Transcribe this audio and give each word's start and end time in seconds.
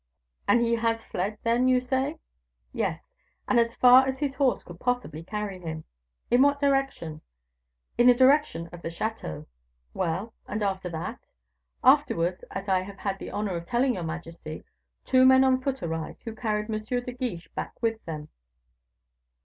"And 0.47 0.61
he 0.61 0.77
has 0.77 1.05
fled, 1.05 1.37
then, 1.43 1.67
you 1.67 1.79
say?" 1.79 2.17
"Yes; 2.73 3.07
and 3.47 3.59
as 3.59 3.75
fast 3.75 4.07
as 4.07 4.17
his 4.17 4.33
horse 4.33 4.63
could 4.63 4.79
possibly 4.79 5.21
carry 5.21 5.59
him." 5.59 5.83
"In 6.31 6.41
what 6.41 6.59
direction?" 6.59 7.21
"In 7.99 8.07
the 8.07 8.15
direction 8.15 8.67
of 8.73 8.81
the 8.81 8.89
chateau." 8.89 9.45
"Well, 9.93 10.33
and 10.47 10.63
after 10.63 10.89
that?" 10.89 11.27
"Afterwards, 11.83 12.43
as 12.49 12.67
I 12.67 12.81
have 12.81 12.97
had 12.97 13.19
the 13.19 13.29
honor 13.29 13.55
of 13.55 13.67
telling 13.67 13.93
your 13.93 14.01
majesty, 14.01 14.63
two 15.05 15.23
men 15.23 15.43
on 15.43 15.61
foot 15.61 15.83
arrived, 15.83 16.23
who 16.23 16.33
carried 16.33 16.71
M. 16.73 16.81
de 16.83 17.11
Guiche 17.11 17.47
back 17.53 17.79
with 17.83 18.03
them." 18.05 18.29